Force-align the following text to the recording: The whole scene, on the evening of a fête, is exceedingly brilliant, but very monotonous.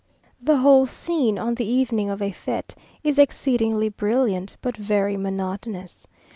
The 0.41 0.57
whole 0.57 0.87
scene, 0.87 1.37
on 1.37 1.53
the 1.53 1.67
evening 1.67 2.09
of 2.09 2.23
a 2.23 2.31
fête, 2.31 2.73
is 3.03 3.19
exceedingly 3.19 3.89
brilliant, 3.89 4.57
but 4.59 4.75
very 4.75 5.15
monotonous. 5.15 6.07